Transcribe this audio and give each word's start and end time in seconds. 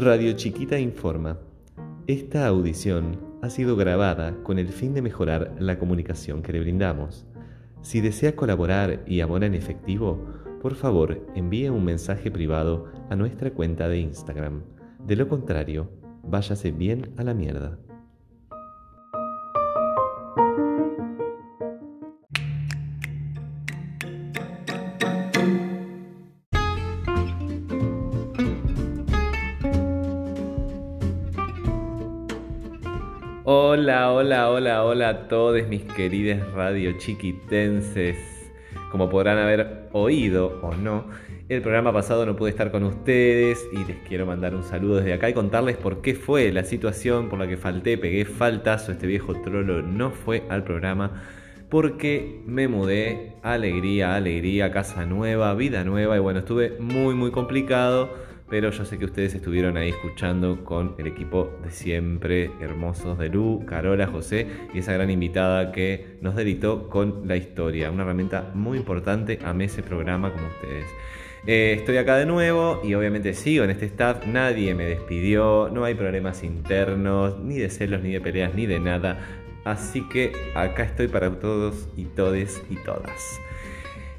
Radio 0.00 0.32
Chiquita 0.34 0.78
informa. 0.78 1.40
Esta 2.06 2.46
audición 2.46 3.18
ha 3.42 3.50
sido 3.50 3.74
grabada 3.74 4.32
con 4.44 4.60
el 4.60 4.68
fin 4.68 4.94
de 4.94 5.02
mejorar 5.02 5.56
la 5.58 5.80
comunicación 5.80 6.40
que 6.40 6.52
le 6.52 6.60
brindamos. 6.60 7.26
Si 7.82 8.00
desea 8.00 8.36
colaborar 8.36 9.02
y 9.08 9.22
abona 9.22 9.46
en 9.46 9.54
efectivo, 9.54 10.24
por 10.62 10.76
favor 10.76 11.26
envíe 11.34 11.68
un 11.68 11.84
mensaje 11.84 12.30
privado 12.30 12.84
a 13.10 13.16
nuestra 13.16 13.50
cuenta 13.50 13.88
de 13.88 13.98
Instagram. 13.98 14.62
De 15.04 15.16
lo 15.16 15.26
contrario, 15.26 15.90
váyase 16.22 16.70
bien 16.70 17.10
a 17.16 17.24
la 17.24 17.34
mierda. 17.34 17.76
Hola, 34.28 34.50
hola, 34.50 34.84
hola, 34.84 35.08
a 35.08 35.28
todos 35.28 35.66
mis 35.68 35.84
queridos 35.84 36.52
radio 36.52 36.92
chiquitenses. 36.98 38.18
Como 38.90 39.08
podrán 39.08 39.38
haber 39.38 39.88
oído 39.92 40.60
o 40.60 40.74
no, 40.74 41.06
el 41.48 41.62
programa 41.62 41.94
pasado 41.94 42.26
no 42.26 42.36
pude 42.36 42.50
estar 42.50 42.70
con 42.70 42.84
ustedes 42.84 43.66
y 43.72 43.86
les 43.86 43.96
quiero 44.06 44.26
mandar 44.26 44.54
un 44.54 44.64
saludo 44.64 44.96
desde 44.96 45.14
acá 45.14 45.30
y 45.30 45.32
contarles 45.32 45.78
por 45.78 46.02
qué 46.02 46.14
fue 46.14 46.52
la 46.52 46.64
situación 46.64 47.30
por 47.30 47.38
la 47.38 47.48
que 47.48 47.56
falté, 47.56 47.96
pegué 47.96 48.26
faltas 48.26 48.86
o 48.90 48.92
este 48.92 49.06
viejo 49.06 49.32
trolo 49.40 49.80
no 49.80 50.10
fue 50.10 50.42
al 50.50 50.62
programa. 50.62 51.22
Porque 51.70 52.42
me 52.44 52.68
mudé, 52.68 53.32
alegría, 53.42 54.14
alegría, 54.14 54.70
casa 54.70 55.06
nueva, 55.06 55.54
vida 55.54 55.84
nueva 55.84 56.18
y 56.18 56.20
bueno, 56.20 56.40
estuve 56.40 56.76
muy 56.78 57.14
muy 57.14 57.30
complicado 57.30 58.27
pero 58.48 58.70
yo 58.70 58.84
sé 58.84 58.98
que 58.98 59.04
ustedes 59.04 59.34
estuvieron 59.34 59.76
ahí 59.76 59.90
escuchando 59.90 60.64
con 60.64 60.94
el 60.98 61.06
equipo 61.06 61.50
de 61.62 61.70
siempre, 61.70 62.50
hermosos 62.60 63.18
de 63.18 63.28
Lu, 63.28 63.64
Carola, 63.66 64.06
José 64.06 64.46
y 64.72 64.78
esa 64.78 64.92
gran 64.94 65.10
invitada 65.10 65.72
que 65.72 66.18
nos 66.20 66.34
delitó 66.34 66.88
con 66.88 67.28
la 67.28 67.36
historia. 67.36 67.90
Una 67.90 68.04
herramienta 68.04 68.50
muy 68.54 68.78
importante, 68.78 69.38
a 69.44 69.52
ese 69.62 69.82
programa 69.82 70.32
como 70.32 70.46
ustedes. 70.46 70.86
Eh, 71.46 71.76
estoy 71.78 71.96
acá 71.96 72.16
de 72.16 72.26
nuevo 72.26 72.80
y 72.84 72.94
obviamente 72.94 73.32
sigo 73.34 73.64
en 73.64 73.70
este 73.70 73.86
staff, 73.86 74.26
nadie 74.26 74.74
me 74.74 74.84
despidió, 74.84 75.70
no 75.72 75.84
hay 75.84 75.94
problemas 75.94 76.42
internos, 76.42 77.38
ni 77.38 77.58
de 77.58 77.70
celos, 77.70 78.02
ni 78.02 78.12
de 78.12 78.20
peleas, 78.20 78.54
ni 78.54 78.66
de 78.66 78.80
nada. 78.80 79.18
Así 79.64 80.06
que 80.08 80.32
acá 80.54 80.84
estoy 80.84 81.08
para 81.08 81.30
todos 81.38 81.88
y 81.96 82.04
todes 82.04 82.62
y 82.70 82.76
todas. 82.76 83.40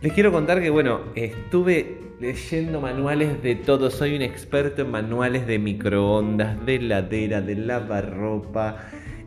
Les 0.02 0.14
quiero 0.14 0.32
contar 0.32 0.62
que, 0.62 0.70
bueno, 0.70 1.02
estuve 1.16 1.98
leyendo 2.22 2.80
manuales 2.80 3.44
de 3.44 3.56
todo. 3.56 3.92
Soy 3.92 4.16
un 4.16 4.22
experto 4.22 4.84
en 4.84 4.92
manuales 4.92 5.46
de 5.46 5.60
microondas, 5.60 6.66
de 6.66 6.76
heladera, 6.76 7.42
de 7.42 7.56
lavarropa. 7.56 8.78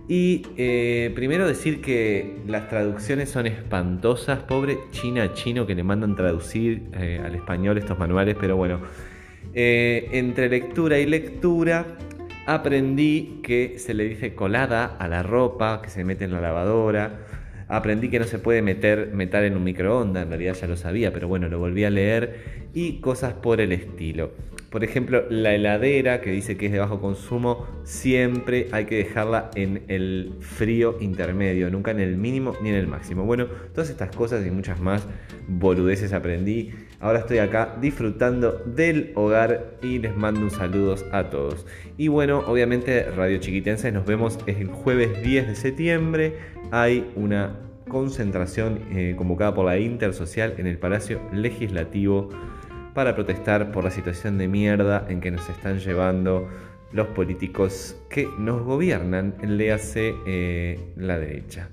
Y 0.09 0.47
eh, 0.57 1.13
primero 1.15 1.47
decir 1.47 1.83
que 1.83 2.39
las 2.47 2.71
traducciones 2.71 3.29
son 3.29 3.47
espantosas. 3.47 4.39
Pobre 4.45 4.79
China 4.93 5.35
chino 5.35 5.67
que 5.67 5.75
le 5.75 5.83
mandan 5.83 6.17
traducir 6.17 6.85
eh, 6.95 7.21
al 7.23 7.35
español 7.35 7.77
estos 7.77 7.99
manuales. 7.99 8.35
Pero 8.41 8.57
bueno, 8.57 8.81
eh, 9.53 10.09
entre 10.13 10.49
lectura 10.49 10.99
y 10.99 11.05
lectura 11.05 11.85
aprendí 12.47 13.41
que 13.43 13.79
se 13.79 13.93
le 13.93 14.05
dice 14.05 14.35
colada 14.35 14.97
a 14.99 15.07
la 15.07 15.23
ropa 15.23 15.83
que 15.83 15.91
se 15.91 16.03
mete 16.03 16.25
en 16.25 16.33
la 16.33 16.41
lavadora. 16.41 17.42
Aprendí 17.73 18.11
que 18.11 18.19
no 18.19 18.27
se 18.27 18.39
puede 18.39 18.61
meter 18.61 19.13
metal 19.15 19.45
en 19.45 19.57
un 19.57 19.65
microondas, 19.65 20.25
en 20.25 20.29
realidad 20.29 20.55
ya 20.61 20.67
lo 20.67 20.77
sabía, 20.77 21.11
pero 21.11 21.27
bueno, 21.27 21.49
lo 21.49 21.59
volví 21.59 21.85
a 21.85 21.91
leer 21.91 22.69
y 22.75 23.01
cosas 23.01 23.33
por 23.33 23.63
el 23.63 23.73
estilo. 23.73 24.33
Por 24.73 24.85
ejemplo, 24.85 25.25
la 25.29 25.55
heladera 25.55 26.23
que 26.23 26.31
dice 26.31 26.57
que 26.57 26.67
es 26.67 26.73
de 26.73 26.79
bajo 26.79 26.99
consumo, 26.99 27.67
siempre 27.85 28.69
hay 28.73 28.87
que 28.87 28.97
dejarla 28.97 29.51
en 29.55 29.83
el 29.89 30.33
frío 30.41 30.97
intermedio, 30.99 31.71
nunca 31.71 31.91
en 31.91 32.01
el 32.01 32.17
mínimo 32.17 32.55
ni 32.63 32.71
en 32.71 32.77
el 32.77 32.87
máximo. 32.87 33.25
Bueno, 33.25 33.47
todas 33.75 33.91
estas 33.91 34.17
cosas 34.17 34.47
y 34.47 34.51
muchas 34.51 34.81
más 34.81 35.07
boludeces 35.47 36.15
aprendí. 36.15 36.73
Ahora 37.01 37.19
estoy 37.19 37.39
acá 37.39 37.77
disfrutando 37.83 38.63
del 38.65 39.13
hogar 39.15 39.75
y 39.83 39.99
les 39.99 40.17
mando 40.17 40.41
un 40.41 40.51
saludo 40.51 40.97
a 41.13 41.29
todos. 41.29 41.67
Y 41.99 42.09
bueno, 42.09 42.43
obviamente 42.47 43.03
Radio 43.11 43.39
Chiquitense 43.39 43.93
nos 43.93 44.07
vemos 44.07 44.39
el 44.47 44.69
jueves 44.69 45.23
10 45.23 45.49
de 45.49 45.55
septiembre 45.55 46.37
hay 46.71 47.13
una 47.17 47.57
concentración 47.89 48.81
eh, 48.93 49.15
convocada 49.19 49.55
por 49.55 49.67
la 49.67 49.79
Intersocial 49.79 50.55
en 50.57 50.67
el 50.67 50.79
Palacio 50.79 51.21
Legislativo 51.33 52.31
para 52.95 53.15
protestar 53.15 53.73
por 53.73 53.85
la 53.85 53.91
situación 53.91 54.39
de 54.39 54.49
mierda 54.49 55.07
en 55.09 55.21
que 55.21 55.31
nos 55.31 55.49
están 55.49 55.79
llevando 55.79 56.49
los 56.93 57.09
políticos 57.09 57.97
que 58.11 58.29
nos 58.39 58.63
gobiernan, 58.63 59.35
léase 59.43 60.15
eh, 60.27 60.79
la 60.97 61.19
derecha. 61.19 61.69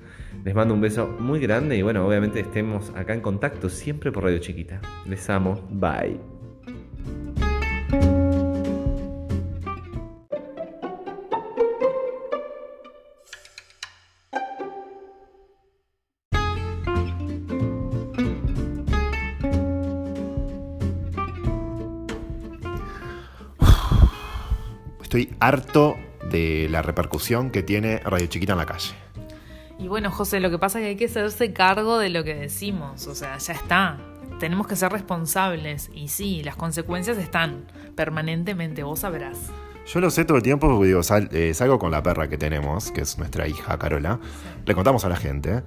Les 0.45 0.55
mando 0.55 0.73
un 0.73 0.81
beso 0.81 1.07
muy 1.19 1.39
grande 1.39 1.75
y 1.75 1.81
bueno, 1.81 2.07
obviamente 2.07 2.39
estemos 2.39 2.91
acá 2.95 3.13
en 3.13 3.21
contacto 3.21 3.67
siempre 3.69 4.11
por 4.11 4.23
Radio 4.23 4.39
Chiquita. 4.39 4.79
Les 5.05 5.29
amo, 5.29 5.67
bye. 5.69 6.38
Estoy 25.09 25.33
harto 25.39 25.97
de 26.29 26.67
la 26.69 26.83
repercusión 26.83 27.49
que 27.49 27.63
tiene 27.63 27.97
Radio 27.97 28.27
Chiquita 28.27 28.51
en 28.51 28.59
la 28.59 28.67
calle. 28.67 28.93
Y 29.79 29.87
bueno, 29.87 30.11
José, 30.11 30.39
lo 30.39 30.51
que 30.51 30.59
pasa 30.59 30.77
es 30.77 30.83
que 30.83 30.89
hay 30.89 30.95
que 30.97 31.05
hacerse 31.05 31.51
cargo 31.51 31.97
de 31.97 32.09
lo 32.09 32.23
que 32.23 32.35
decimos, 32.35 33.07
o 33.07 33.15
sea, 33.15 33.35
ya 33.39 33.53
está. 33.53 33.97
Tenemos 34.39 34.67
que 34.67 34.75
ser 34.75 34.91
responsables 34.91 35.89
y 35.95 36.09
sí, 36.09 36.43
las 36.43 36.55
consecuencias 36.55 37.17
están 37.17 37.65
permanentemente, 37.95 38.83
vos 38.83 38.99
sabrás. 38.99 39.39
Yo 39.91 39.99
lo 39.99 40.11
sé 40.11 40.25
todo 40.25 40.37
el 40.37 40.43
tiempo 40.43 40.67
porque 40.67 40.89
digo, 40.89 41.01
eh, 41.31 41.55
salgo 41.55 41.79
con 41.79 41.89
la 41.89 42.03
perra 42.03 42.29
que 42.29 42.37
tenemos, 42.37 42.91
que 42.91 43.01
es 43.01 43.17
nuestra 43.17 43.47
hija 43.47 43.79
Carola. 43.79 44.19
Le 44.63 44.75
contamos 44.75 45.05
a 45.05 45.09
la 45.09 45.15
gente. 45.15 45.63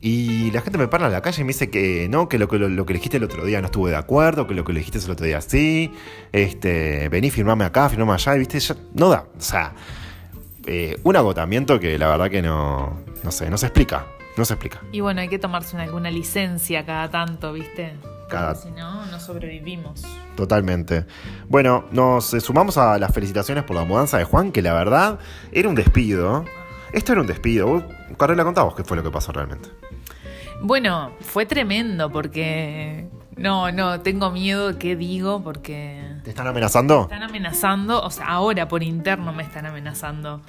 Y 0.00 0.52
la 0.52 0.60
gente 0.60 0.78
me 0.78 0.86
para 0.86 1.06
en 1.06 1.12
la 1.12 1.22
calle 1.22 1.42
y 1.42 1.44
me 1.44 1.48
dice 1.48 1.70
que 1.70 2.08
no, 2.08 2.28
que 2.28 2.38
lo, 2.38 2.46
que 2.46 2.58
lo, 2.58 2.86
que 2.86 2.94
dijiste 2.94 3.16
el 3.16 3.24
otro 3.24 3.44
día 3.44 3.60
no 3.60 3.66
estuve 3.66 3.90
de 3.90 3.96
acuerdo, 3.96 4.46
que 4.46 4.54
lo 4.54 4.64
que 4.64 4.72
le 4.72 4.78
dijiste 4.78 4.98
el 4.98 5.10
otro 5.10 5.26
día 5.26 5.40
sí, 5.40 5.92
este, 6.30 7.08
vení, 7.08 7.30
firmame 7.30 7.64
acá, 7.64 7.88
firmame 7.88 8.12
allá, 8.12 8.36
y 8.36 8.38
viste, 8.38 8.60
no 8.94 9.08
da. 9.08 9.26
O 9.36 9.40
sea, 9.40 9.74
eh, 10.66 11.00
un 11.02 11.16
agotamiento 11.16 11.80
que 11.80 11.98
la 11.98 12.08
verdad 12.08 12.30
que 12.30 12.42
no, 12.42 12.98
no 13.24 13.32
sé, 13.32 13.50
no 13.50 13.58
se 13.58 13.66
explica, 13.66 14.06
no 14.36 14.44
se 14.44 14.54
explica. 14.54 14.80
Y 14.92 15.00
bueno, 15.00 15.20
hay 15.20 15.28
que 15.28 15.40
tomarse 15.40 15.76
alguna 15.76 16.12
licencia 16.12 16.86
cada 16.86 17.10
tanto, 17.10 17.52
viste. 17.52 17.94
Cada... 18.28 18.54
si 18.54 18.70
no, 18.70 19.06
no 19.06 19.18
sobrevivimos. 19.18 20.04
Totalmente. 20.36 21.06
Bueno, 21.48 21.86
nos 21.90 22.34
eh, 22.34 22.40
sumamos 22.40 22.76
a 22.76 22.98
las 22.98 23.12
felicitaciones 23.12 23.64
por 23.64 23.74
la 23.74 23.84
mudanza 23.84 24.18
de 24.18 24.24
Juan, 24.24 24.52
que 24.52 24.62
la 24.62 24.74
verdad 24.74 25.18
era 25.50 25.68
un 25.68 25.74
despido. 25.74 26.44
Esto 26.92 27.12
era 27.12 27.20
un 27.20 27.26
despido. 27.26 27.86
Carola, 28.18 28.44
contamos 28.44 28.74
qué 28.74 28.84
fue 28.84 28.96
lo 28.96 29.02
que 29.02 29.10
pasó 29.10 29.32
realmente. 29.32 29.68
Bueno, 30.60 31.12
fue 31.20 31.46
tremendo 31.46 32.10
porque 32.10 33.08
no, 33.36 33.70
no, 33.70 34.00
tengo 34.00 34.30
miedo 34.30 34.72
de 34.72 34.78
qué 34.78 34.96
digo 34.96 35.42
porque... 35.42 36.02
¿Te 36.24 36.30
están 36.30 36.46
amenazando? 36.46 36.96
Me 36.96 37.02
están 37.14 37.22
amenazando, 37.22 38.02
o 38.02 38.10
sea, 38.10 38.26
ahora 38.26 38.66
por 38.66 38.82
interno 38.82 39.32
me 39.32 39.44
están 39.44 39.66
amenazando. 39.66 40.42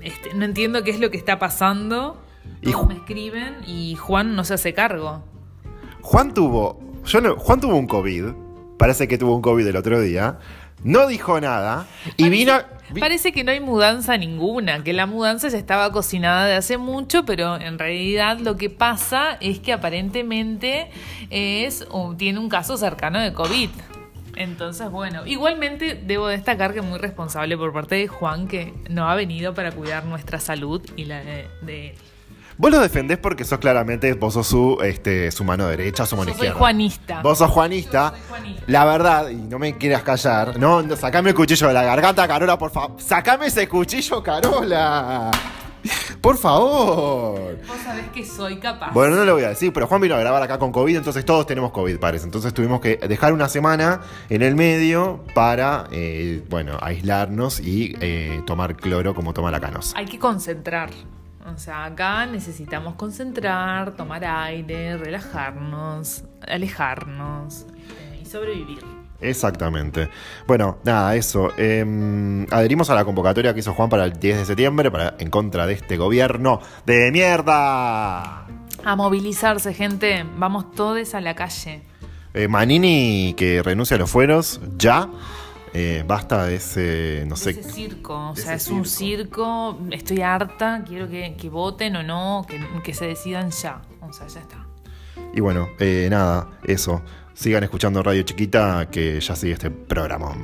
Este, 0.00 0.34
no 0.34 0.44
entiendo 0.44 0.84
qué 0.84 0.90
es 0.90 1.00
lo 1.00 1.10
que 1.10 1.16
está 1.16 1.38
pasando. 1.38 2.20
Todos 2.62 2.86
me 2.86 2.94
escriben 2.94 3.56
y 3.66 3.94
Juan 3.96 4.36
no 4.36 4.44
se 4.44 4.54
hace 4.54 4.74
cargo. 4.74 5.24
Juan 6.02 6.34
tuvo, 6.34 6.80
yo 7.04 7.20
no, 7.20 7.36
Juan 7.36 7.60
tuvo 7.60 7.76
un 7.76 7.86
COVID. 7.86 8.26
Parece 8.78 9.08
que 9.08 9.16
tuvo 9.16 9.34
un 9.34 9.42
COVID 9.42 9.66
el 9.66 9.76
otro 9.76 10.00
día. 10.00 10.38
No 10.84 11.06
dijo 11.06 11.40
nada 11.40 11.86
y 12.16 12.28
vino 12.28 12.54
Parece 13.00 13.32
que 13.32 13.44
no 13.44 13.50
hay 13.50 13.60
mudanza 13.60 14.16
ninguna, 14.16 14.82
que 14.84 14.92
la 14.92 15.06
mudanza 15.06 15.48
ya 15.48 15.58
estaba 15.58 15.92
cocinada 15.92 16.46
de 16.46 16.54
hace 16.54 16.78
mucho, 16.78 17.24
pero 17.24 17.60
en 17.60 17.78
realidad 17.78 18.38
lo 18.38 18.56
que 18.56 18.70
pasa 18.70 19.36
es 19.40 19.58
que 19.58 19.72
aparentemente 19.72 20.90
es 21.30 21.86
tiene 22.16 22.38
un 22.38 22.48
caso 22.48 22.76
cercano 22.76 23.20
de 23.20 23.32
COVID. 23.32 23.70
Entonces, 24.36 24.90
bueno, 24.90 25.26
igualmente 25.26 25.94
debo 25.94 26.26
destacar 26.26 26.72
que 26.72 26.80
es 26.80 26.84
muy 26.84 26.98
responsable 26.98 27.56
por 27.56 27.72
parte 27.72 27.96
de 27.96 28.08
Juan 28.08 28.48
que 28.48 28.72
no 28.88 29.08
ha 29.08 29.14
venido 29.14 29.54
para 29.54 29.72
cuidar 29.72 30.04
nuestra 30.06 30.40
salud 30.40 30.82
y 30.96 31.04
la 31.04 31.22
de. 31.22 31.94
Vos 32.62 32.70
lo 32.70 32.78
defendés 32.78 33.18
porque 33.18 33.42
sos 33.42 33.58
claramente, 33.58 34.14
vos 34.14 34.34
sos 34.34 34.46
su, 34.46 34.78
este, 34.84 35.32
su 35.32 35.42
mano 35.42 35.66
derecha, 35.66 36.06
su 36.06 36.14
mano 36.14 36.28
Yo 36.28 36.34
izquierda. 36.34 36.52
Soy 36.52 36.58
juanista. 36.60 37.20
Vos 37.20 37.38
sos 37.38 37.50
juanista. 37.50 38.14
La 38.68 38.84
verdad, 38.84 39.30
y 39.30 39.34
no 39.34 39.58
me 39.58 39.76
quieras 39.76 40.04
callar, 40.04 40.60
no, 40.60 40.94
sacame 40.94 41.30
el 41.30 41.34
cuchillo 41.34 41.66
de 41.66 41.74
la 41.74 41.82
garganta, 41.82 42.28
Carola, 42.28 42.56
por 42.56 42.70
favor. 42.70 43.00
Sacame 43.00 43.46
ese 43.46 43.66
cuchillo, 43.68 44.22
Carola. 44.22 45.28
Por 46.20 46.38
favor. 46.38 47.58
Vos 47.66 47.78
sabés 47.84 48.06
que 48.14 48.24
soy 48.24 48.60
capaz. 48.60 48.92
Bueno, 48.92 49.16
no 49.16 49.24
lo 49.24 49.34
voy 49.34 49.42
a 49.42 49.48
decir, 49.48 49.72
pero 49.72 49.88
Juan 49.88 50.00
vino 50.00 50.14
a 50.14 50.20
grabar 50.20 50.40
acá 50.44 50.60
con 50.60 50.70
COVID, 50.70 50.96
entonces 50.96 51.24
todos 51.24 51.44
tenemos 51.46 51.72
COVID, 51.72 51.98
parece. 51.98 52.26
Entonces 52.26 52.54
tuvimos 52.54 52.80
que 52.80 52.96
dejar 52.96 53.32
una 53.32 53.48
semana 53.48 54.02
en 54.30 54.40
el 54.40 54.54
medio 54.54 55.24
para, 55.34 55.88
eh, 55.90 56.44
bueno, 56.48 56.78
aislarnos 56.80 57.58
y 57.58 57.96
eh, 58.00 58.40
tomar 58.46 58.76
cloro 58.76 59.16
como 59.16 59.34
toma 59.34 59.50
la 59.50 59.58
canos. 59.58 59.94
Hay 59.96 60.06
que 60.06 60.20
concentrar. 60.20 60.90
O 61.46 61.58
sea, 61.58 61.84
acá 61.84 62.24
necesitamos 62.26 62.94
concentrar, 62.94 63.92
tomar 63.96 64.24
aire, 64.24 64.96
relajarnos, 64.96 66.24
alejarnos 66.46 67.66
eh, 67.98 68.20
y 68.22 68.26
sobrevivir. 68.26 68.78
Exactamente. 69.20 70.08
Bueno, 70.46 70.78
nada, 70.84 71.14
eso. 71.16 71.50
Em, 71.56 72.46
adherimos 72.50 72.90
a 72.90 72.94
la 72.94 73.04
convocatoria 73.04 73.54
que 73.54 73.60
hizo 73.60 73.72
Juan 73.72 73.88
para 73.88 74.04
el 74.04 74.18
10 74.18 74.38
de 74.38 74.44
septiembre 74.44 74.90
para, 74.90 75.14
en 75.18 75.30
contra 75.30 75.66
de 75.66 75.74
este 75.74 75.96
gobierno 75.96 76.60
de 76.86 77.10
mierda. 77.12 78.46
A 78.84 78.96
movilizarse, 78.96 79.74
gente. 79.74 80.24
Vamos 80.36 80.72
todos 80.72 81.14
a 81.14 81.20
la 81.20 81.34
calle. 81.34 81.82
Eh, 82.34 82.48
Manini 82.48 83.34
que 83.36 83.62
renuncia 83.62 83.96
a 83.96 83.98
los 83.98 84.10
fueros, 84.10 84.60
ya. 84.76 85.08
Eh, 85.74 86.04
basta 86.06 86.44
de 86.46 86.56
ese, 86.56 87.24
no 87.26 87.34
De 87.34 87.40
sé. 87.40 87.50
ese 87.50 87.62
circo, 87.64 88.30
o 88.30 88.36
sea, 88.36 88.54
es 88.54 88.68
un 88.68 88.84
circo. 88.84 89.78
circo. 89.78 89.78
Estoy 89.90 90.20
harta, 90.20 90.84
quiero 90.86 91.08
que, 91.08 91.34
que 91.38 91.48
voten 91.48 91.96
o 91.96 92.02
no, 92.02 92.44
que, 92.48 92.60
que 92.84 92.92
se 92.94 93.06
decidan 93.06 93.50
ya. 93.50 93.80
O 94.00 94.12
sea, 94.12 94.26
ya 94.26 94.40
está. 94.40 94.66
Y 95.34 95.40
bueno, 95.40 95.68
eh, 95.78 96.08
nada, 96.10 96.50
eso. 96.64 97.02
Sigan 97.34 97.64
escuchando 97.64 98.02
Radio 98.02 98.22
Chiquita 98.22 98.88
que 98.90 99.18
ya 99.20 99.34
sigue 99.34 99.54
este 99.54 99.70
programa. 99.70 100.34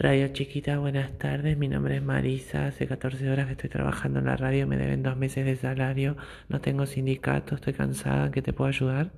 Radio 0.00 0.28
Chiquita, 0.28 0.78
buenas 0.78 1.18
tardes. 1.18 1.58
Mi 1.58 1.66
nombre 1.66 1.96
es 1.96 2.02
Marisa. 2.04 2.66
Hace 2.66 2.86
14 2.86 3.30
horas 3.30 3.46
que 3.46 3.52
estoy 3.52 3.68
trabajando 3.68 4.20
en 4.20 4.26
la 4.26 4.36
radio. 4.36 4.64
Me 4.68 4.76
deben 4.76 5.02
dos 5.02 5.16
meses 5.16 5.44
de 5.44 5.56
salario. 5.56 6.16
No 6.48 6.60
tengo 6.60 6.86
sindicato. 6.86 7.56
Estoy 7.56 7.72
cansada. 7.72 8.30
¿Qué 8.30 8.40
te 8.40 8.52
puedo 8.52 8.68
ayudar? 8.68 9.10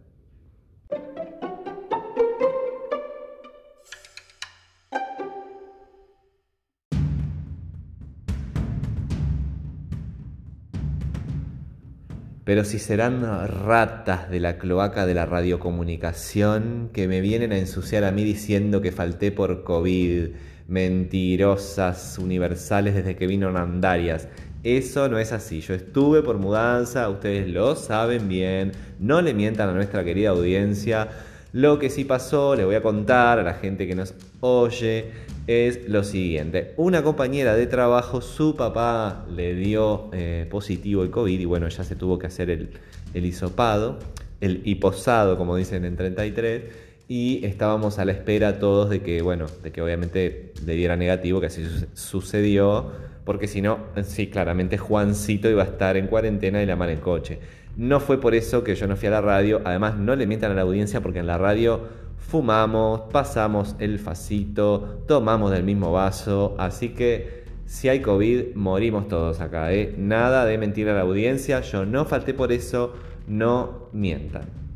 Pero 12.45 12.65
si 12.65 12.79
serán 12.79 13.23
ratas 13.67 14.31
de 14.31 14.41
la 14.41 14.57
cloaca 14.57 15.05
de 15.05 15.13
la 15.13 15.27
radiocomunicación 15.27 16.89
que 16.95 17.07
me 17.07 17.21
vienen 17.21 17.53
a 17.53 17.59
ensuciar 17.59 18.03
a 18.05 18.13
mí 18.13 18.25
diciendo 18.25 18.81
que 18.81 18.93
falté 18.93 19.31
por 19.31 19.63
COVID, 19.63 20.31
mentirosas 20.71 22.17
universales 22.19 22.95
desde 22.95 23.17
que 23.17 23.27
vino 23.27 23.51
Nandarias. 23.51 24.29
Eso 24.63 25.09
no 25.09 25.19
es 25.19 25.33
así. 25.33 25.61
Yo 25.61 25.75
estuve 25.75 26.23
por 26.23 26.39
mudanza, 26.39 27.09
ustedes 27.09 27.49
lo 27.49 27.75
saben 27.75 28.29
bien. 28.29 28.73
No 28.99 29.21
le 29.21 29.35
mientan 29.35 29.69
a 29.69 29.73
nuestra 29.73 30.05
querida 30.05 30.31
audiencia. 30.31 31.09
Lo 31.53 31.81
que 31.81 31.91
sí 31.91 32.05
pasó, 32.05 32.55
le 32.55 32.65
voy 32.65 32.77
a 32.77 32.83
contar 32.83 33.41
a 33.41 33.43
la 33.43 33.55
gente 33.55 33.89
que 33.89 33.97
nos 33.97 34.15
oye, 34.39 35.11
es 35.49 35.89
lo 35.89 36.05
siguiente. 36.05 36.75
Una 36.77 37.03
compañera 37.03 37.57
de 37.57 37.67
trabajo, 37.67 38.21
su 38.21 38.55
papá 38.55 39.27
le 39.29 39.55
dio 39.55 40.09
eh, 40.13 40.47
positivo 40.49 41.03
el 41.03 41.11
COVID 41.11 41.41
y 41.41 41.45
bueno, 41.47 41.69
ya 41.69 41.83
se 41.83 41.97
tuvo 41.97 42.19
que 42.19 42.29
hacer 42.29 42.51
el, 42.51 42.71
el 43.13 43.27
hisopado, 43.27 43.99
el 44.41 44.63
hiposado, 44.65 45.37
como 45.37 45.57
dicen 45.57 45.85
en 45.85 45.97
33, 45.97 46.63
y 47.11 47.45
estábamos 47.45 47.99
a 47.99 48.05
la 48.05 48.13
espera 48.13 48.61
todos 48.61 48.89
de 48.89 49.03
que, 49.03 49.21
bueno, 49.21 49.47
de 49.65 49.73
que 49.73 49.83
obviamente 49.83 50.53
le 50.65 50.75
diera 50.75 50.95
negativo, 50.95 51.41
que 51.41 51.47
así 51.47 51.65
su- 51.65 51.89
sucedió, 52.21 52.93
porque 53.25 53.49
si 53.49 53.61
no, 53.63 53.79
sí, 54.05 54.29
claramente 54.29 54.79
Juancito 54.79 55.51
iba 55.51 55.65
a 55.65 55.67
estar 55.67 55.97
en 55.97 56.07
cuarentena 56.07 56.63
y 56.63 56.67
la 56.67 56.77
mala 56.77 56.93
en 56.93 57.01
coche. 57.01 57.41
No 57.77 57.99
fue 57.99 58.21
por 58.21 58.37
eso 58.37 58.63
que 58.63 58.77
yo 58.77 58.87
no 58.87 58.95
fui 58.95 59.09
a 59.09 59.11
la 59.11 59.21
radio, 59.21 59.61
además 59.65 59.97
no 59.97 60.15
le 60.15 60.29
mientan 60.29 60.53
a 60.53 60.55
la 60.55 60.63
audiencia 60.63 61.01
porque 61.01 61.19
en 61.19 61.27
la 61.27 61.37
radio 61.37 61.81
fumamos, 62.17 63.01
pasamos 63.11 63.75
el 63.81 63.99
facito, 63.99 65.03
tomamos 65.09 65.51
del 65.51 65.65
mismo 65.65 65.91
vaso, 65.91 66.55
así 66.59 66.91
que 66.91 67.43
si 67.67 67.89
hay 67.89 68.03
COVID, 68.03 68.55
morimos 68.55 69.09
todos 69.09 69.41
acá, 69.41 69.73
¿eh? 69.73 69.93
Nada 69.99 70.45
de 70.45 70.59
mentir 70.59 70.89
a 70.89 70.95
la 70.95 71.01
audiencia, 71.01 71.61
yo 71.63 71.85
no 71.85 72.05
falté 72.05 72.35
por 72.35 72.53
eso, 72.53 72.95
no 73.27 73.89
mientan. 73.93 74.70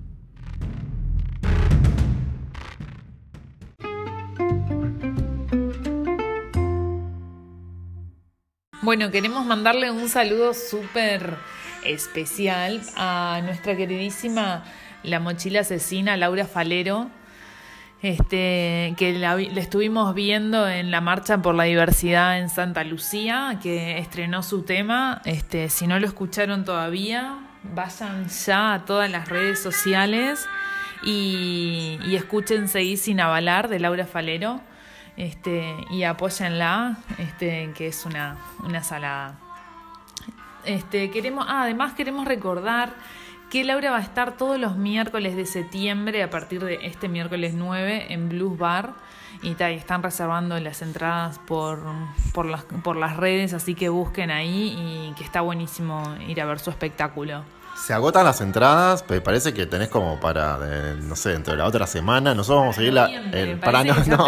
Bueno, 8.85 9.11
queremos 9.11 9.47
mandarle 9.47 9.91
un 9.91 10.11
saludo 10.11 10.53
súper 10.53 11.37
especial 11.87 12.83
a 12.97 13.41
nuestra 13.43 13.75
queridísima 13.79 14.63
la 15.03 15.21
mochila 15.21 15.61
asesina 15.61 16.19
Laura 16.19 16.47
Falero, 16.47 17.09
este, 18.03 18.93
que 18.99 19.15
la, 19.19 19.37
vi- 19.37 19.49
la 19.49 19.61
estuvimos 19.63 20.15
viendo 20.15 20.69
en 20.69 20.91
la 20.91 21.01
marcha 21.01 21.41
por 21.41 21.55
la 21.55 21.65
diversidad 21.65 22.39
en 22.39 22.51
Santa 22.51 22.85
Lucía, 22.85 23.59
que 23.63 23.97
estrenó 23.97 24.43
su 24.43 24.65
tema. 24.65 25.23
Este, 25.25 25.71
si 25.71 25.87
no 25.87 25.99
lo 25.99 26.07
escucharon 26.07 26.67
todavía, 26.67 27.39
vayan 27.63 28.29
ya 28.29 28.75
a 28.75 28.85
todas 28.85 29.11
las 29.11 29.31
redes 29.31 29.63
sociales 29.63 30.47
y, 31.03 31.99
y 32.07 32.17
escuchen 32.17 32.69
Seguir 32.69 32.99
sin 32.99 33.21
avalar 33.21 33.69
de 33.69 33.81
Laura 33.81 34.05
Falero 34.05 34.61
este, 35.17 35.77
y 35.91 36.03
apóyenla, 36.03 36.99
este, 37.19 37.73
que 37.75 37.89
es 37.89 38.05
una, 38.05 38.37
una 38.65 38.83
salada. 38.83 39.39
Este, 40.65 41.11
queremos, 41.11 41.47
ah, 41.49 41.63
además 41.63 41.93
queremos 41.93 42.27
recordar 42.27 42.95
que 43.51 43.65
Laura 43.65 43.91
va 43.91 43.99
a 43.99 44.03
estar 44.03 44.37
todos 44.37 44.59
los 44.59 44.77
miércoles 44.77 45.37
de 45.37 45.47
septiembre 45.47 46.23
a 46.23 46.31
partir 46.31 46.65
de 46.65 46.87
este 46.87 47.09
miércoles 47.09 47.55
9 47.55 48.13
en 48.13 48.29
Blues 48.29 48.59
Bar. 48.59 48.95
Y, 49.43 49.57
están 49.63 50.03
reservando 50.03 50.59
las 50.59 50.81
entradas 50.81 51.39
por, 51.39 51.83
por, 52.33 52.47
las, 52.47 52.65
por 52.65 52.97
las 52.97 53.17
redes, 53.17 53.53
así 53.53 53.75
que 53.75 53.91
busquen 53.91 54.31
ahí 54.31 54.75
y 54.79 55.15
que 55.17 55.25
está 55.25 55.41
buenísimo 55.43 56.03
ir 56.27 56.41
a 56.41 56.47
ver 56.47 56.59
su 56.61 56.71
espectáculo. 56.71 57.45
Se 57.77 57.93
agotan 57.93 58.25
las 58.25 58.41
entradas, 58.41 59.05
me 59.09 59.21
parece 59.21 59.53
que 59.53 59.67
tenés 59.67 59.89
como 59.89 60.19
para, 60.21 60.59
eh, 60.63 60.97
no 61.03 61.17
sé, 61.17 61.31
dentro 61.31 61.53
de 61.53 61.59
la 61.59 61.67
otra 61.67 61.87
semana. 61.87 62.35
Nosotros 62.35 62.61
vamos 62.61 62.77
a 62.77 62.79
seguir 62.79 62.93
la. 62.95 63.07
El- 63.07 63.59
para 63.59 63.85
no, 63.85 63.95
no. 64.07 64.27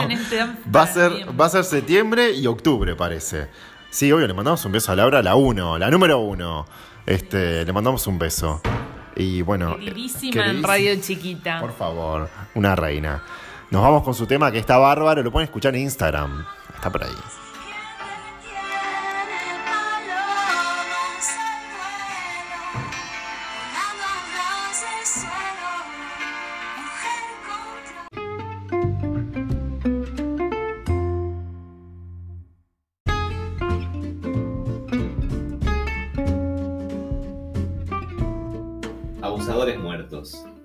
Va 0.74 0.82
a 0.82 0.86
ser, 0.86 1.12
va 1.40 1.46
a 1.46 1.48
ser 1.48 1.64
septiembre 1.64 2.32
y 2.32 2.46
octubre, 2.46 2.94
parece. 2.96 3.48
Sí, 3.88 4.12
obvio, 4.12 4.26
le 4.26 4.34
mandamos 4.34 4.64
un 4.64 4.72
beso 4.72 4.92
a 4.92 4.96
Laura, 4.96 5.22
la 5.22 5.36
uno, 5.36 5.78
la 5.78 5.90
número 5.90 6.18
uno. 6.18 6.66
Este, 7.06 7.64
le 7.64 7.72
mandamos 7.72 8.06
un 8.06 8.18
beso. 8.18 8.60
Y 9.14 9.40
bueno. 9.42 9.76
Queridísima 9.78 10.46
en 10.50 10.62
Radio 10.62 10.94
Chiquita. 11.00 11.60
Por 11.60 11.72
favor, 11.72 12.28
una 12.54 12.76
reina. 12.76 13.22
Nos 13.70 13.80
vamos 13.82 14.02
con 14.02 14.12
su 14.14 14.26
tema 14.26 14.52
que 14.52 14.58
está 14.58 14.76
bárbaro, 14.76 15.22
lo 15.22 15.32
pueden 15.32 15.46
escuchar 15.46 15.74
en 15.74 15.82
Instagram. 15.82 16.44
Está 16.74 16.90
por 16.90 17.04
ahí. 17.04 17.14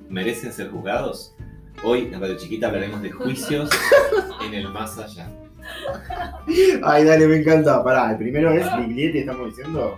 ¿Merecen 0.10 0.53
ser 0.53 0.70
juzgados? 0.70 1.36
Hoy 1.84 2.10
en 2.12 2.22
Radio 2.22 2.38
Chiquita 2.38 2.67
hablaremos 2.67 3.01
de 3.01 3.12
juicios 3.12 3.70
en 4.46 4.53
el 4.53 4.70
más 4.70 4.98
allá. 4.98 5.29
Ay, 6.84 7.03
dale, 7.03 7.27
me 7.27 7.38
encanta. 7.38 7.84
Pará, 7.84 8.12
el 8.12 8.17
primero 8.17 8.51
es 8.51 8.65
Biglietti, 8.77 9.20
estamos 9.20 9.50
diciendo. 9.50 9.98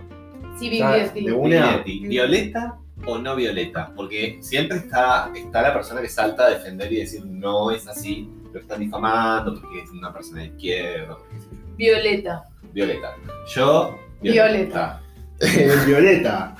Sí, 0.58 0.70
Biglietti. 0.70 1.24
de 1.24 1.32
una. 1.32 1.76
Biglietti, 1.78 2.08
¿Violeta 2.08 2.78
o 3.06 3.18
no 3.18 3.36
violeta? 3.36 3.92
Porque 3.94 4.38
siempre 4.40 4.78
está, 4.78 5.30
está 5.34 5.62
la 5.62 5.72
persona 5.72 6.00
que 6.00 6.08
salta 6.08 6.46
a 6.46 6.50
defender 6.50 6.92
y 6.92 6.96
decir 7.00 7.24
no 7.24 7.70
es 7.70 7.86
así, 7.86 8.28
lo 8.52 8.58
están 8.60 8.80
difamando 8.80 9.60
porque 9.60 9.82
es 9.82 9.90
una 9.90 10.12
persona 10.12 10.40
de 10.40 10.46
izquierda. 10.48 11.16
Violeta. 11.76 12.44
Violeta. 12.72 13.14
Yo. 13.54 13.98
Violeta. 14.20 15.00
Violeta. 15.40 15.84
Violeta. 15.86 16.56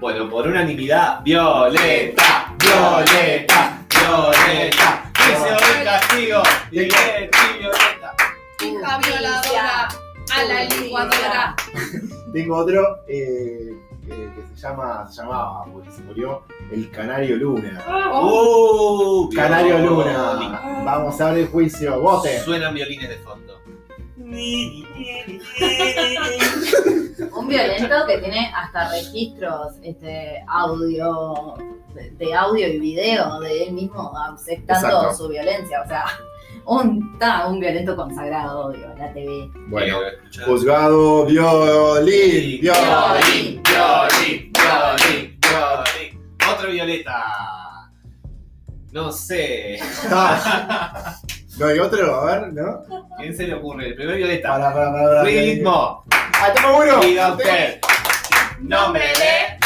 Bueno, 0.00 0.28
por 0.28 0.48
unanimidad, 0.48 1.22
Violeta, 1.22 2.56
Violeta, 2.58 3.84
Violeta. 3.88 5.12
Juicio 5.16 5.78
de 5.78 5.84
castigo, 5.84 6.42
Violeta, 6.72 7.38
Violeta. 7.56 8.14
Hija 8.64 8.98
violadora 8.98 9.88
a 10.34 10.44
la 10.44 10.64
licuadora. 10.64 11.56
Tengo 12.32 12.56
otro. 12.56 13.04
Eh, 13.06 13.78
que, 14.04 14.14
que 14.14 14.42
se 14.54 14.60
llama, 14.60 15.08
se 15.08 15.22
llamaba, 15.22 15.64
porque 15.72 15.90
se 15.92 16.02
murió, 16.02 16.42
el 16.72 16.90
Canario 16.90 17.36
Luna. 17.36 17.84
¡Uh! 18.20 19.30
Canario. 19.34 19.78
Luna. 19.78 20.82
Vamos 20.84 21.20
a 21.20 21.28
abrir 21.28 21.44
el 21.44 21.50
juicio. 21.50 22.00
Voten. 22.00 22.42
Suenan 22.42 22.74
violines 22.74 23.08
de 23.08 23.18
fondo. 23.18 23.60
Un 27.32 27.48
violento 27.48 27.94
que 28.06 28.18
tiene 28.18 28.52
hasta 28.54 28.90
registros 28.90 29.74
este, 29.82 30.44
audio, 30.46 31.54
de, 31.94 32.10
de 32.10 32.34
audio 32.34 32.68
y 32.68 32.78
video 32.78 33.40
de 33.40 33.64
él 33.64 33.72
mismo 33.72 34.12
aceptando 34.16 34.86
Exacto. 34.86 35.14
su 35.16 35.28
violencia. 35.28 35.82
O 35.82 35.88
sea, 35.88 36.04
un, 36.66 37.18
ta, 37.18 37.46
un 37.46 37.58
violento 37.60 37.96
consagrado, 37.96 38.66
obvio, 38.66 38.94
la 38.98 39.12
TV. 39.12 39.50
Bueno, 39.68 39.98
juzgado 40.44 41.24
violín. 41.24 42.60
Violín. 42.60 43.62
violín, 43.62 43.62
violín, 43.62 44.52
violín, 44.52 45.38
violín. 45.40 46.30
Otro 46.52 46.70
violeta. 46.70 47.24
No 48.92 49.10
sé. 49.12 49.78
No 51.58 51.66
hay 51.66 51.78
otro, 51.80 52.14
a 52.20 52.24
ver, 52.38 52.52
¿no? 52.52 52.84
¿Quién 53.18 53.36
se 53.36 53.46
le 53.48 53.54
ocurre? 53.54 53.88
El 53.88 53.94
primer 53.96 54.16
violeta. 54.16 54.48
Para, 54.50 54.72
para, 54.72 54.92
para. 54.92 55.04
para. 55.08 55.22
Ritmo. 55.24 56.04
Ah, 56.12 56.52
toma 56.54 56.76
uno. 56.76 57.00
Diga 57.00 57.32
usted. 57.32 57.80
Nombre 58.60 59.02
de 59.02 59.58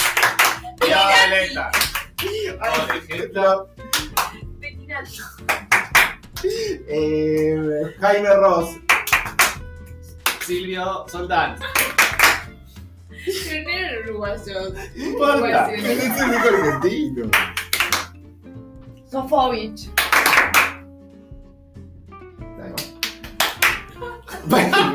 violeta. 0.87 1.71
Por 2.87 2.97
ejemplo, 2.97 3.69
Eh, 6.89 7.95
Jaime 8.01 8.35
Ross. 8.37 8.71
Silvio 10.47 11.05
Soldán. 11.09 11.57
Uruguayos. 14.07 14.73
No 14.97 15.05
importa. 15.05 15.73
Es 15.73 15.85
el 15.85 16.31
único 16.31 16.49
argentino. 16.49 17.31
Sofovich. 19.11 19.91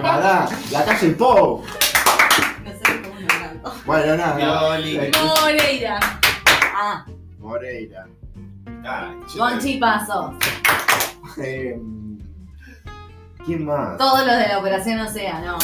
Pará, 0.07 0.49
la 0.71 0.85
calle 0.85 1.09
Pou. 1.11 1.63
No 2.63 2.71
sé 2.71 3.01
cómo 3.01 3.19
no 3.19 3.27
canto. 3.27 3.73
Bueno, 3.85 4.15
nada. 4.17 4.77
Eh, 4.79 5.11
Moreira. 5.23 5.99
Ah, 6.75 7.05
Moreira. 7.39 8.05
Ay, 8.85 9.09
yo- 9.35 9.37
Gonchi 9.39 9.77
Pasos. 9.77 10.35
Eh, 11.43 11.77
¿Quién 13.45 13.65
más? 13.65 13.97
Todos 13.97 14.25
los 14.25 14.37
de 14.37 14.47
la 14.47 14.59
Operación 14.59 14.99
Océano. 15.01 15.57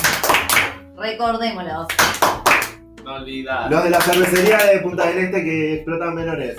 Recordémoslos. 0.97 1.87
No 3.03 3.15
olvidar. 3.15 3.69
Los 3.69 3.83
de 3.83 3.89
la 3.89 3.99
cervecería 4.01 4.57
de 4.57 4.79
Punta 4.79 5.05
del 5.07 5.17
Este 5.19 5.43
que 5.43 5.73
explotan 5.75 6.13
menores. 6.15 6.55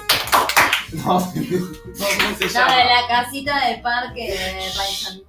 No, 0.92 1.18
¿Cómo 1.18 1.30
se 1.32 1.40
La 1.42 2.36
de 2.38 2.48
llama? 2.48 2.76
la 2.84 3.08
casita 3.08 3.66
de 3.66 3.78
parque 3.78 4.30
de 4.30 4.70
Paysandú. 4.76 5.24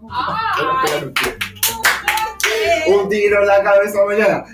Un 2.88 3.10
tiro 3.10 3.42
en 3.42 3.48
la 3.48 3.64
cabeza 3.64 4.06
mañana. 4.06 4.46